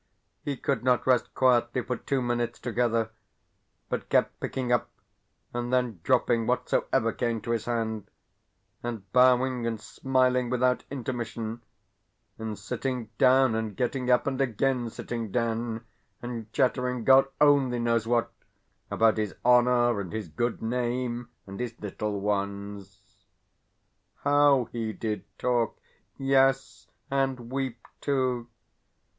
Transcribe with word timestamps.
He 0.41 0.57
could 0.57 0.83
not 0.83 1.05
rest 1.05 1.31
quietly 1.35 1.83
for 1.83 1.95
two 1.95 2.23
minutes 2.23 2.57
together, 2.57 3.11
but 3.87 4.09
kept 4.09 4.39
picking 4.39 4.71
up 4.71 4.89
and 5.53 5.71
then 5.71 5.99
dropping 6.01 6.47
whatsoever 6.47 7.11
came 7.13 7.39
to 7.41 7.51
his 7.51 7.65
hand, 7.65 8.09
and 8.81 9.11
bowing 9.13 9.67
and 9.67 9.79
smiling 9.79 10.49
without 10.49 10.85
intermission, 10.89 11.61
and 12.39 12.57
sitting 12.57 13.11
down 13.19 13.53
and 13.53 13.75
getting 13.77 14.09
up, 14.09 14.25
and 14.25 14.41
again 14.41 14.89
sitting 14.89 15.29
down, 15.31 15.85
and 16.19 16.51
chattering 16.51 17.03
God 17.03 17.27
only 17.39 17.77
knows 17.77 18.07
what 18.07 18.31
about 18.89 19.17
his 19.17 19.35
honour 19.45 19.99
and 20.01 20.11
his 20.11 20.29
good 20.29 20.63
name 20.63 21.29
and 21.45 21.59
his 21.59 21.79
little 21.79 22.19
ones. 22.19 23.03
How 24.23 24.65
he 24.71 24.93
did 24.93 25.25
talk 25.37 25.79
yes, 26.17 26.87
and 27.11 27.51
weep 27.51 27.87
too! 28.01 28.47